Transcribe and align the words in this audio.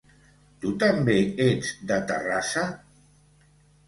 Tu 0.61 0.69
també 0.83 1.17
ets 1.47 1.69
de 1.91 1.99
Terrassa? 2.13 2.65